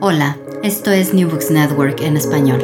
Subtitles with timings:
[0.00, 2.60] Hola, esto es New Books Network en español.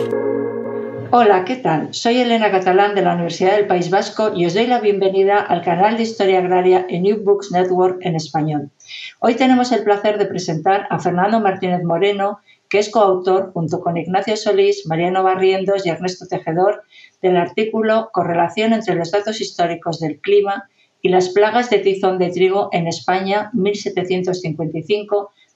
[1.11, 1.95] Hola, ¿qué tal?
[1.95, 5.62] Soy Elena Catalán de la Universidad del País Vasco y os doy la bienvenida al
[5.62, 8.71] canal de Historia Agraria en New Books Network en español.
[9.21, 13.97] Hoy tenemos el placer de presentar a Fernando Martínez Moreno, que es coautor, junto con
[13.97, 16.83] Ignacio Solís, Mariano Barrientos y Ernesto Tejedor,
[17.23, 20.69] del artículo Correlación entre los datos históricos del clima
[21.01, 23.51] y las plagas de tizón de trigo en España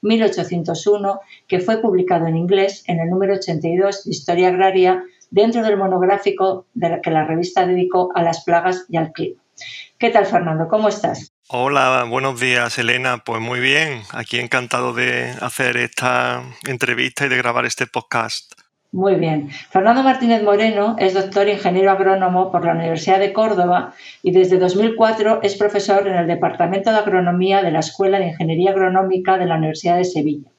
[0.01, 5.77] 1755-1801, que fue publicado en inglés en el número 82 de Historia Agraria dentro del
[5.77, 9.41] monográfico de que la revista dedicó a las plagas y al clima.
[9.97, 10.67] ¿Qué tal, Fernando?
[10.67, 11.33] ¿Cómo estás?
[11.49, 13.23] Hola, buenos días, Elena.
[13.23, 18.53] Pues muy bien, aquí encantado de hacer esta entrevista y de grabar este podcast.
[18.91, 19.49] Muy bien.
[19.49, 25.41] Fernando Martínez Moreno es doctor ingeniero agrónomo por la Universidad de Córdoba y desde 2004
[25.43, 29.55] es profesor en el Departamento de Agronomía de la Escuela de Ingeniería Agronómica de la
[29.57, 30.49] Universidad de Sevilla.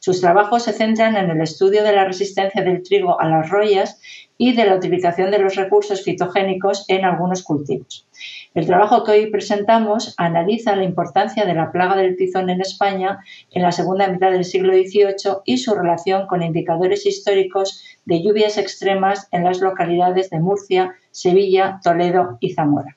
[0.00, 4.00] Sus trabajos se centran en el estudio de la resistencia del trigo a las rollas
[4.36, 8.08] y de la utilización de los recursos fitogénicos en algunos cultivos.
[8.54, 13.20] El trabajo que hoy presentamos analiza la importancia de la plaga del tizón en España
[13.52, 18.58] en la segunda mitad del siglo XVIII y su relación con indicadores históricos de lluvias
[18.58, 22.96] extremas en las localidades de Murcia, Sevilla, Toledo y Zamora.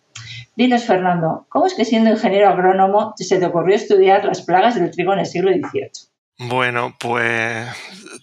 [0.56, 4.90] Dinos, Fernando, ¿cómo es que siendo ingeniero agrónomo se te ocurrió estudiar las plagas del
[4.90, 6.15] trigo en el siglo XVIII?
[6.38, 7.66] Bueno, pues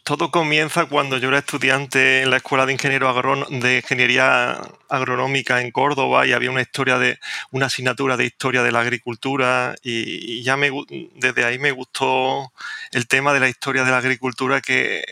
[0.04, 3.10] todo comienza cuando yo era estudiante en la Escuela de, Ingeniero
[3.48, 4.60] de Ingeniería
[4.90, 7.18] Agronómica en Córdoba y había una historia de
[7.52, 10.70] una asignatura de historia de la agricultura y, ya me,
[11.14, 12.52] desde ahí me gustó
[12.90, 15.02] el tema de la historia de la agricultura que,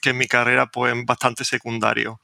[0.00, 2.22] que en mi carrera pues bastante secundario.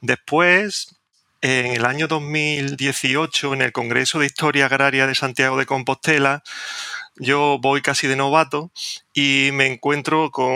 [0.00, 0.96] Después,
[1.42, 6.42] en el año 2018, en el Congreso de Historia Agraria de Santiago de Compostela,
[7.22, 8.72] yo voy casi de novato
[9.14, 10.52] y me encuentro con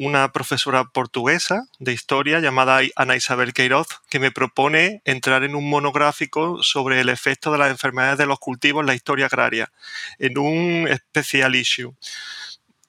[0.00, 5.70] una profesora portuguesa de historia llamada Ana Isabel Queiroz que me propone entrar en un
[5.70, 9.70] monográfico sobre el efecto de las enfermedades de los cultivos en la historia agraria,
[10.18, 11.94] en un especial issue.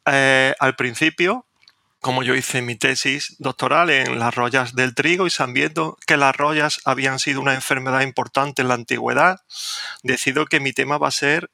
[0.07, 1.45] Eh, al principio,
[2.01, 6.35] como yo hice mi tesis doctoral en las rollas del trigo y sabiendo que las
[6.35, 9.41] rollas habían sido una enfermedad importante en la antigüedad,
[10.01, 11.51] decido que mi tema va a ser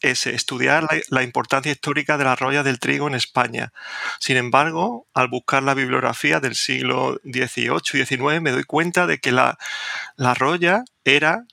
[0.00, 3.72] es estudiar la, importancia histórica de la roya del trigo en España.
[4.18, 9.18] Sin embargo, al buscar la bibliografía del siglo XVIII y XIX, me doy cuenta de
[9.18, 9.58] que la,
[10.16, 11.44] la roya era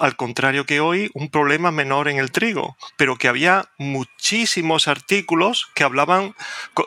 [0.00, 5.68] al contrario que hoy, un problema menor en el trigo, pero que había muchísimos artículos
[5.74, 6.34] que hablaban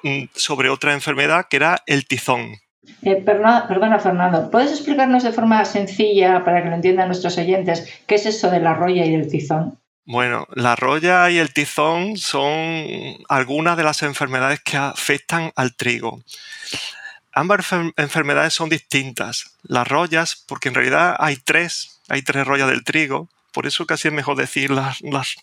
[0.03, 2.58] mm, sobre otra enfermedad que era el tizón.
[3.03, 7.88] Eh, perdona, perdona, Fernando, ¿puedes explicarnos de forma sencilla, para que lo entiendan nuestros oyentes,
[8.08, 9.78] qué es eso de la roya y del tizón?
[10.06, 16.23] Bueno, la roya y el tizón son algunas de las enfermedades que afectan al trigo.
[17.34, 17.67] Ambas
[17.97, 19.56] enfermedades son distintas.
[19.63, 24.07] Las rollas, porque en realidad hay tres, hay tres rollas del trigo, por eso casi
[24.07, 25.35] es mejor decir las, las,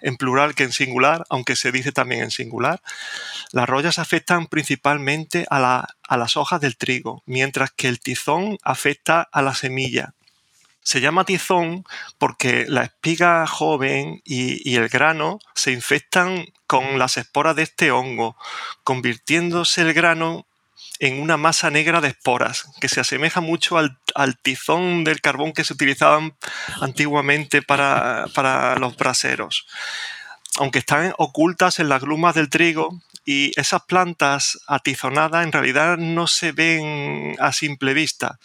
[0.00, 2.80] en plural que en singular, aunque se dice también en singular.
[3.52, 9.28] Las rollas afectan principalmente a, a las hojas del trigo, mientras que el tizón afecta
[9.30, 10.14] a la semilla.
[10.82, 11.84] Se llama tizón
[12.18, 18.36] porque la espiga joven y, el grano se infectan con las esporas de este hongo,
[18.82, 20.46] convirtiéndose el grano
[20.98, 23.98] en una masa negra de esporas, que se asemeja mucho al,
[24.42, 26.34] tizón del carbón que se utilizaban
[26.80, 29.66] antiguamente para, para, los braseros.
[30.58, 36.26] Aunque están ocultas en las glumas del trigo, y esas plantas atizonadas en realidad no
[36.26, 38.38] se ven a simple vista,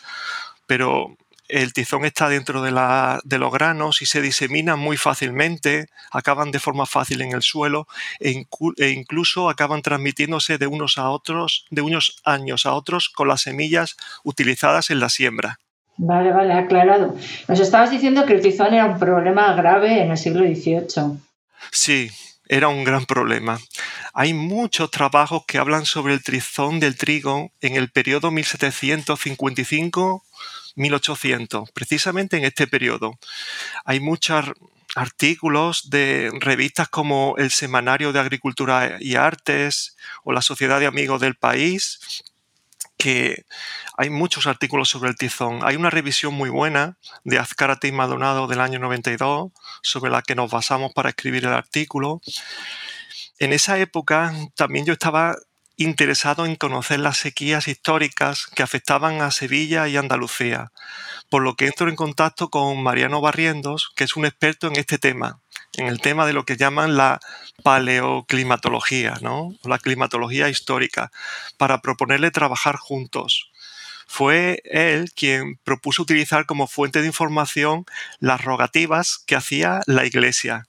[0.67, 1.17] pero
[1.49, 6.85] el tizón está dentro de, los granos y se disemina muy fácilmente, acaban de forma
[6.85, 7.87] fácil en el suelo
[8.19, 8.45] e,
[8.77, 13.41] e, incluso acaban transmitiéndose de unos a otros, de unos años a otros con las
[13.41, 15.59] semillas utilizadas en la siembra.
[15.97, 17.15] Vale, vale, aclarado.
[17.47, 21.17] Nos estabas diciendo que el tizón era un problema grave en el siglo XVIII.
[21.71, 22.11] Sí,
[22.47, 23.59] era un gran problema.
[24.13, 30.23] Hay muchos trabajos que hablan sobre el tizón del trigo en el periodo 1755
[30.77, 33.19] 1800, precisamente en este periodo.
[33.83, 34.45] Hay muchos
[34.95, 41.19] artículos de revistas como el Semanario de Agricultura y Artes o la Sociedad de Amigos
[41.19, 42.23] del País,
[42.97, 43.45] que
[43.97, 45.59] hay muchos artículos sobre el tizón.
[45.63, 49.51] Hay una revisión muy buena de Azcárate y Maldonado del año 92,
[49.81, 52.21] sobre la que nos basamos para escribir el artículo.
[53.39, 55.35] En esa época también yo estaba
[55.77, 60.71] interesado en conocer las sequías históricas que afectaban a Sevilla y Andalucía,
[61.29, 64.97] por lo que entro en contacto con Mariano Barrientos, que es un experto en este
[64.97, 65.39] tema,
[65.73, 67.19] en el tema de lo que llaman la
[67.63, 69.55] paleoclimatología, ¿no?
[69.63, 71.11] la climatología histórica,
[71.57, 73.51] para proponerle trabajar juntos.
[74.07, 77.85] Fue él quien propuso utilizar como fuente de información
[78.19, 80.67] las rogativas que hacía la Iglesia,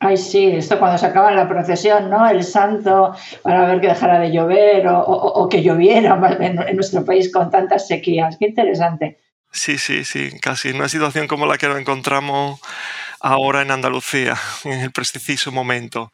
[0.00, 2.28] Ay, sí, esto cuando se acaba la procesión, ¿no?
[2.28, 7.32] El santo para ver que dejara de llover o, que lloviera en, en, nuestro país
[7.32, 8.36] con tantas sequías.
[8.38, 9.18] Qué interesante.
[9.50, 12.60] Sí, sí, sí, casi una situación como la que nos encontramos
[13.20, 16.12] ahora en Andalucía, en el preciso momento.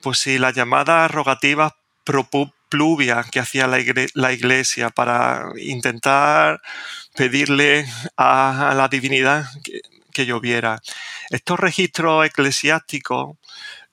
[0.00, 1.74] Pues sí, la llamada rogativa
[2.68, 6.60] pluvia que hacía la, iglesia para intentar
[7.14, 7.86] pedirle
[8.16, 9.80] a, la divinidad que,
[10.18, 10.80] que lloviera.
[11.30, 13.36] Estos registros eclesiásticos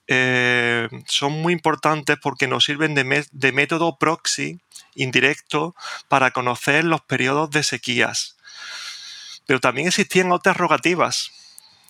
[0.08, 4.58] eh, son muy importantes porque nos sirven de, método proxy
[4.96, 5.76] indirecto
[6.08, 8.36] para conocer los periodos de sequías.
[9.46, 11.30] Pero también existían otras rogativas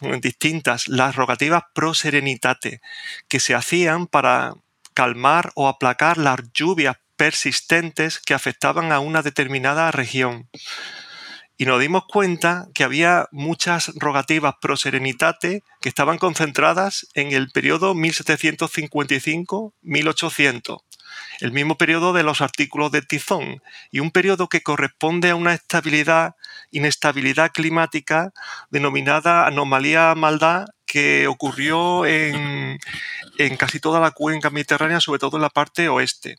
[0.03, 2.83] eh, distintas, las rogativas pro serenitate,
[3.29, 4.53] que se hacían para
[4.93, 10.50] calmar o aplacar las lluvias persistentes que afectaban a una determinada región
[11.58, 17.50] y nos dimos cuenta que había muchas rogativas pro serenitate que estaban concentradas en el
[17.50, 20.82] periodo 1755-1800,
[21.41, 25.55] el mismo periodo de los artículos de Tizón, y un periodo que corresponde a una
[25.55, 26.37] estabilidad,
[26.73, 28.35] inestabilidad climática
[28.70, 32.79] denominada anomalía maldad que ocurrió en,
[33.38, 36.37] en casi toda la cuenca mediterránea, sobre todo en la parte oeste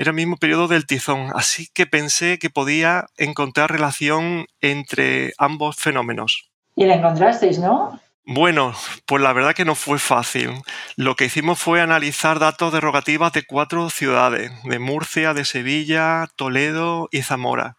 [0.00, 5.76] era el mismo periodo del tizón, así que pensé que podía encontrar relación entre ambos
[5.76, 6.48] fenómenos.
[6.74, 8.00] Y la encontrasteis, ¿no?
[8.24, 8.74] Bueno,
[9.04, 10.52] pues la verdad que no fue fácil.
[10.96, 16.30] Lo que hicimos fue analizar datos de rogativas de cuatro ciudades, de Murcia, de Sevilla,
[16.34, 17.76] Toledo y Zamora.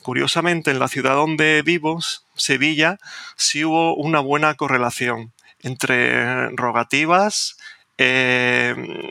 [0.00, 1.98] Curiosamente, en la ciudad donde vivo,
[2.36, 2.96] Sevilla,
[3.36, 7.58] sí hubo una buena correlación entre rogativas,
[7.98, 9.10] eh,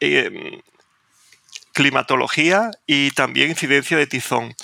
[0.00, 0.60] eh,
[1.72, 4.54] climatología y también incidencia de tizón.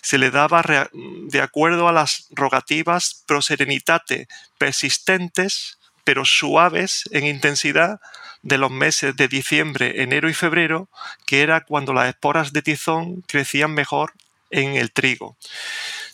[0.03, 0.61] se le daba
[0.93, 4.27] de acuerdo a las rogativas proserenitate
[4.59, 7.99] persistentes, pero suaves en intensidad
[8.43, 10.89] de los meses de diciembre, enero y febrero,
[11.25, 14.13] que era cuando las esporas de tizón crecían mejor
[14.51, 15.35] en el trigo.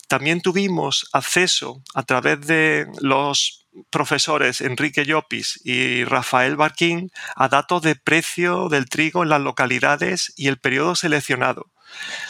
[0.08, 7.82] También tuvimos acceso a través de los profesores Enrique Llopis y Rafael Barquín a datos
[7.82, 11.72] de precio del trigo en las localidades y el periodo seleccionado.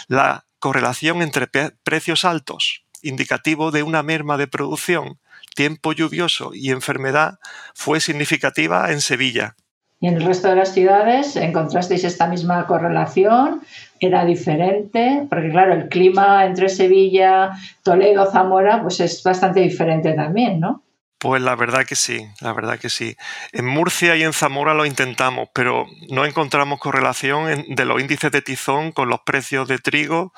[0.06, 5.18] La correlación entre precios altos, indicativo de una merma de producción,
[5.54, 7.38] tiempo lluvioso y enfermedad,
[7.74, 9.56] fue significativa en Sevilla.
[10.02, 13.60] ¿Y en el resto de las ciudades encontrasteis esta misma correlación?
[14.00, 15.28] ¿Era diferente?
[15.30, 17.52] Porque claro, el clima entre Sevilla,
[17.84, 20.82] Toledo, Zamora, pues es bastante diferente también, ¿no?
[21.22, 23.16] Pues la verdad que sí, la verdad que sí.
[23.52, 28.42] En Murcia y en Zamora lo intentamos, pero no encontramos correlación de los índices de
[28.42, 30.34] tizón con los precios de trigo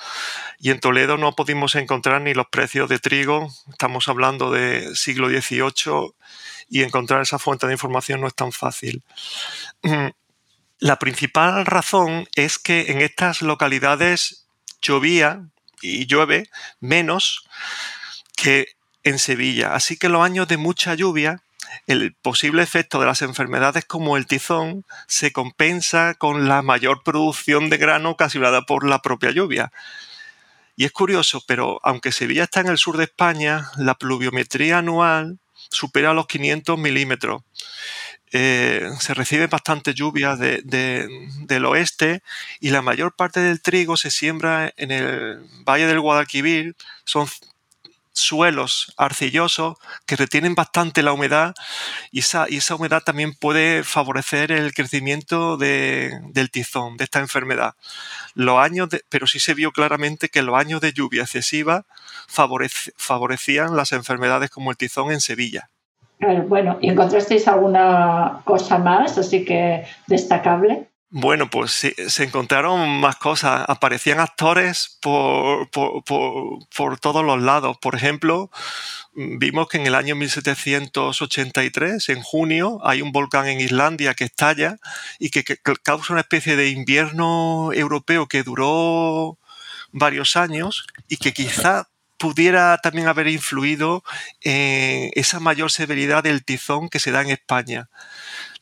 [0.59, 3.49] y en Toledo no pudimos encontrar ni los precios de trigo.
[3.71, 6.13] Estamos hablando de siglo XVIII
[6.69, 9.03] y encontrar esa fuente de información no es tan fácil.
[10.81, 14.49] La principal razón es que en estas localidades
[14.83, 15.49] llovía
[15.81, 17.49] y llueve menos
[18.37, 19.75] que en Sevilla.
[19.75, 21.43] Así que los años de mucha lluvia,
[21.87, 27.71] el posible efecto de las enfermedades como el tizón se compensa con la mayor producción
[27.71, 29.73] de grano ocasionada por la propia lluvia.
[30.77, 35.39] Y es curioso, pero aunque Sevilla está en el sur de España, la pluviometría anual
[35.71, 37.43] supera los 500 milímetros.
[38.33, 42.23] Eh, se recibe bastante lluvia del oeste
[42.59, 46.75] y la mayor parte del trigo se siembra en el Valle del Guadalquivir.
[47.05, 47.29] Son
[48.15, 51.55] suelos arcillosos que retienen bastante la humedad
[52.11, 57.75] y esa, esa humedad también puede favorecer el crecimiento del tizón, de esta enfermedad.
[58.35, 61.85] Los años pero sí se vio claramente que los años de lluvia excesiva
[62.29, 65.69] favorecían las enfermedades como el tizón en Sevilla.
[66.21, 70.89] Bueno, ¿y encontrasteis alguna cosa más, así que destacable?
[71.17, 73.65] Bueno, pues se encontraron más cosas.
[73.69, 77.77] Aparecían actores por, por, todos los lados.
[77.81, 78.51] Por ejemplo,
[79.15, 84.79] vimos que en el año 1783, en junio, hay un volcán en Islandia que estalla
[85.21, 85.45] y que,
[85.85, 89.39] causa una especie de invierno europeo que duró
[89.93, 91.87] varios años y que quizá
[92.19, 94.03] pudiera también haber influido
[94.41, 97.89] en esa mayor severidad del tizón que se da en España.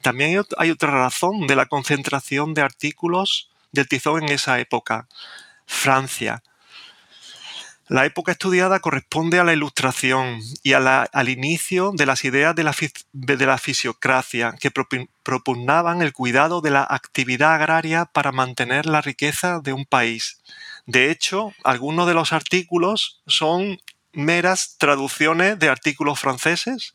[0.03, 5.09] También hay otra razón de la concentración de artículos del tizón en esa época,
[5.67, 6.43] Francia.
[7.89, 13.59] La época estudiada corresponde a la Ilustración y al inicio de las ideas de la,
[13.59, 19.85] fisiocracia que propugnaban el cuidado de la actividad agraria para mantener la riqueza de un
[19.85, 20.41] país.
[20.87, 23.79] De hecho, algunos de los artículos son
[24.13, 26.95] meras traducciones de artículos franceses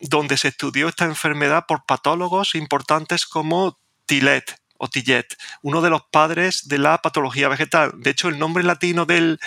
[0.00, 4.44] donde se estudió esta enfermedad por patólogos importantes como Tillet
[4.78, 7.92] o Tillet, uno de los padres de la patología vegetal.
[7.96, 9.38] De hecho, el nombre latino del,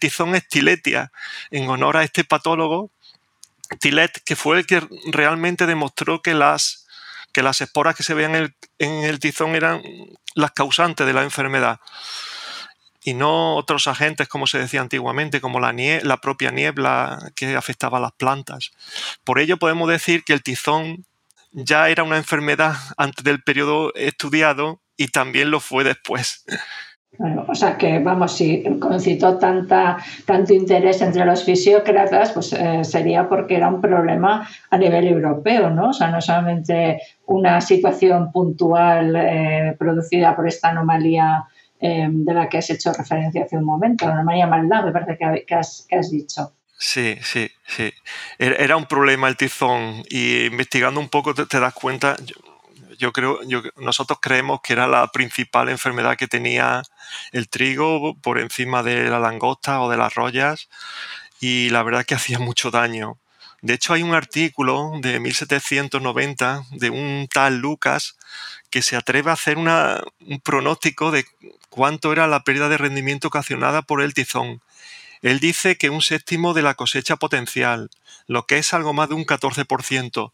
[0.00, 1.12] tizón es Tiletia,
[1.50, 2.90] en honor a este patólogo,
[3.80, 6.86] Tillet, que fue el que realmente demostró que las,
[7.32, 9.82] que las esporas que se veían en el, en el tizón eran
[10.34, 11.80] las causantes de la enfermedad
[13.02, 17.98] y no otros agentes, como se decía antiguamente, como la, la propia niebla que afectaba
[17.98, 18.72] a las plantas.
[19.24, 21.04] Por ello podemos decir que el tizón
[21.52, 26.44] ya era una enfermedad antes del periodo estudiado y también lo fue después.
[27.48, 33.28] o sea que, vamos, si concitó tanta, tanto interés entre los fisiócratas, pues eh, sería
[33.28, 35.90] porque era un problema a nivel europeo, ¿no?
[35.90, 41.46] O sea, no solamente una situación puntual eh, producida por esta anomalía
[41.80, 45.16] Em, de la que has hecho referencia hace un momento, la María Maldá, me parece
[45.46, 46.52] que, has, dicho.
[46.76, 47.92] Sí, sí, sí.
[48.36, 52.16] Era un problema el tizón y investigando un poco te, das cuenta,
[52.98, 56.82] yo, creo, yo, nosotros creemos que era la principal enfermedad que tenía
[57.30, 60.68] el trigo por encima de la langosta o de las rollas
[61.40, 63.18] y la verdad que hacía mucho daño.
[63.60, 68.16] De hecho, hay un artículo de 1790 de un tal Lucas
[68.70, 71.26] que se atreve a hacer un pronóstico de
[71.68, 74.62] cuánto era la pérdida de rendimiento ocasionada por el tizón.
[75.22, 77.90] Él dice que un séptimo de la cosecha potencial,
[78.28, 80.32] lo que es algo más de un 14%,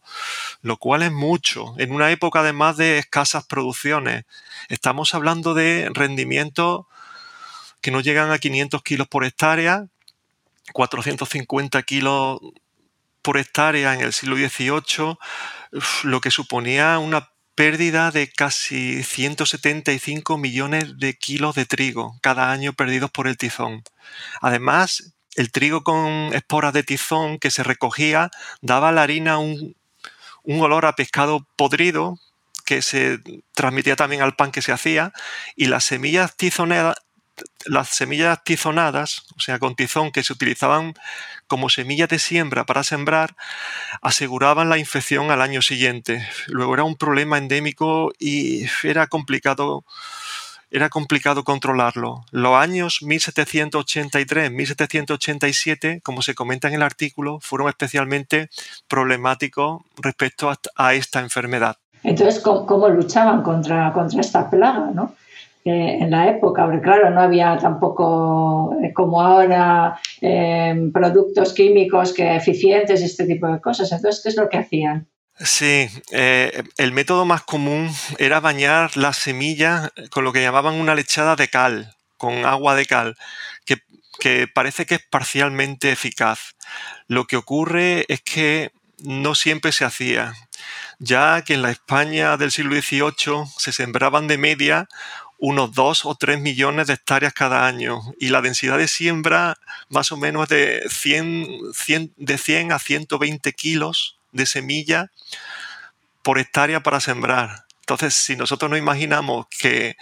[0.61, 4.25] lo cual es mucho, en una época además de escasas producciones.
[4.69, 6.85] Estamos hablando de rendimientos
[7.81, 9.87] que no llegan a 500 kilos por hectárea,
[10.73, 12.39] 450 kilos
[13.25, 15.17] por hectárea en el siglo XVIII,
[16.03, 22.73] lo que suponía una pérdida de casi 175 millones de kilos de trigo cada año
[22.73, 23.83] perdidos por el tizón.
[24.41, 28.29] Además, el trigo con esporas de tizón que se recogía
[28.61, 29.75] daba a la harina un,
[30.43, 32.19] olor a pescado podrido
[32.63, 33.19] que se
[33.53, 35.13] transmitía también al pan que se hacía
[35.55, 36.97] y las semillas tizoneadas
[37.65, 40.93] las semillas tizonadas, o sea, con tizón que se utilizaban
[41.47, 43.35] como semillas de siembra para sembrar,
[44.01, 46.27] aseguraban la infección al año siguiente.
[46.47, 49.85] Luego era un problema endémico y era complicado
[50.71, 52.25] era complicado controlarlo.
[52.31, 58.49] Los años 1783-1787, como se comenta en el artículo, fueron especialmente
[58.89, 61.77] problemáticos respecto a, esta enfermedad.
[62.03, 64.91] Entonces, ¿cómo, luchaban contra, contra esta plaga?
[64.93, 65.15] ¿no?
[65.67, 72.35] En la época, porque claro, no había tampoco eh, como ahora em, productos químicos que
[72.35, 73.91] eficientes y este tipo de cosas.
[73.91, 75.07] Entonces, ¿qué es lo que hacían?
[75.39, 80.93] Sí, eh, el método más común era bañar las semillas con lo que llamaban una
[80.93, 83.15] lechada de cal, con agua de cal,
[83.65, 83.77] que,
[84.19, 86.55] que parece que es parcialmente eficaz.
[87.07, 90.33] Lo que ocurre es que no siempre se hacía,
[90.99, 94.87] ya que en la España del siglo XVIII se sembraban de media
[95.37, 99.57] unos 2 o 3 millones de hectáreas cada año y la densidad de siembra
[99.89, 105.11] más o menos de 100, de 100 a 120 kilos de semilla
[106.21, 107.65] por hectárea para sembrar.
[107.81, 109.95] Entonces, si nosotros nos imaginamos que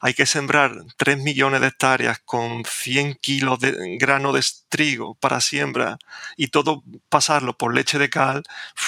[0.00, 5.40] hay que sembrar 3 millones de hectáreas con 100 kilos de grano de trigo para
[5.40, 5.98] siembra
[6.36, 8.42] y todo pasarlo por leche de cal,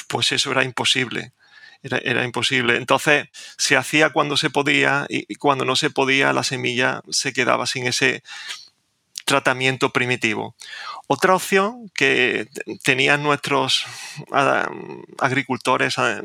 [0.09, 1.33] pues eso era imposible
[1.83, 2.77] era, imposible.
[2.77, 7.67] Entonces se hacía cuando se podía y, cuando no se podía la semilla se quedaba
[7.67, 8.23] sin ese
[9.25, 10.55] tratamiento primitivo.
[11.07, 12.49] Otra opción que
[12.85, 13.85] tenían nuestros
[14.33, 14.71] ah,
[15.19, 16.23] agricultores ah,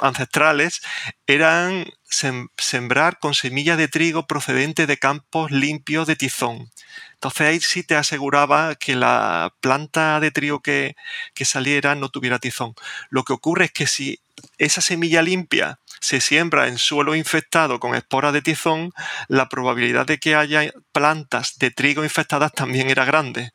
[0.00, 0.80] ancestrales
[1.26, 1.86] eran
[2.56, 6.70] sembrar con semilla de trigo procedente de campos limpios de tizón.
[7.14, 10.94] Entonces ahí sí te aseguraba que la planta de trigo que,
[11.34, 12.74] que saliera no tuviera tizón.
[13.10, 14.20] Lo que ocurre es que si
[14.58, 18.92] esa semilla limpia se siembra en suelo infectado con esporas de tizón,
[19.26, 23.52] la probabilidad de que haya plantas de trigo infectadas también era grande.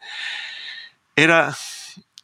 [1.16, 1.56] Era,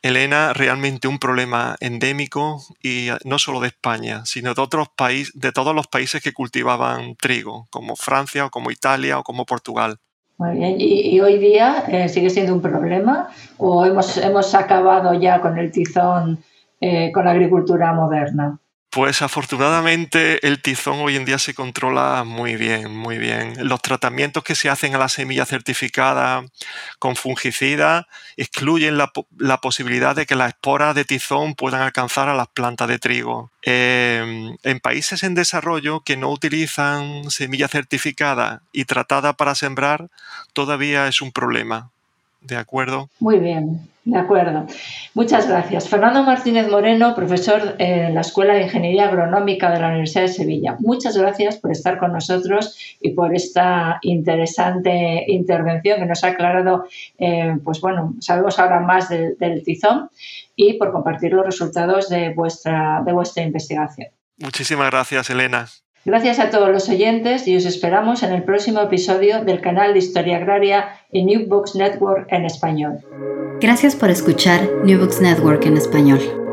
[0.01, 5.51] Elena, realmente un problema endémico y no solo de España, sino de otros países, de
[5.51, 9.97] todos los países que cultivaban trigo, como Francia o como Italia o como Portugal.
[10.37, 10.75] Muy bien.
[10.79, 15.69] ¿Y, hoy día eh, sigue siendo un problema o hemos, hemos acabado ya con el
[15.69, 16.39] tizón
[16.79, 18.57] eh, con la agricultura moderna?
[18.91, 23.53] Pues afortunadamente el tizón hoy en día se controla muy bien, muy bien.
[23.67, 26.43] Los tratamientos que se hacen a la semilla certificada
[26.97, 29.11] con fungicida excluyen la,
[29.61, 33.51] posibilidad de que las esporas de tizón puedan alcanzar a las plantas de trigo.
[33.61, 40.09] Em, en países en desarrollo que no utilizan semilla certificada y tratada para sembrar,
[40.53, 41.91] todavía es un problema.
[42.41, 43.09] ¿De acuerdo?
[43.19, 43.81] Muy bien.
[44.05, 44.65] De acuerdo.
[45.13, 45.87] Muchas gracias.
[45.87, 50.77] Fernando Martínez Moreno, profesor en la Escuela de Ingeniería Agronómica de la Universidad de Sevilla.
[50.79, 56.85] Muchas gracias por estar con nosotros y por esta interesante intervención que nos ha aclarado,
[57.19, 60.09] eh, pues bueno, sabemos ahora más del, del tizón
[60.55, 64.07] y por compartir los resultados de vuestra, de vuestra investigación.
[64.37, 65.67] Muchísimas gracias, Elena.
[66.05, 69.99] Gracias a todos los oyentes y os esperamos en el próximo episodio del canal de
[69.99, 72.99] Historia Agraria en New Books Network en español.
[73.59, 76.48] Gracias por escuchar New Books Network en español.